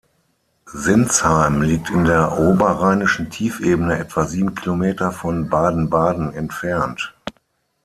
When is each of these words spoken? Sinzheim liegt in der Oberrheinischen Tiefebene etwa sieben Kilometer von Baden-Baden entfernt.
Sinzheim 0.65 1.61
liegt 1.61 1.91
in 1.91 2.05
der 2.05 2.39
Oberrheinischen 2.39 3.29
Tiefebene 3.29 3.99
etwa 3.99 4.25
sieben 4.25 4.55
Kilometer 4.55 5.11
von 5.11 5.47
Baden-Baden 5.47 6.33
entfernt. 6.33 7.13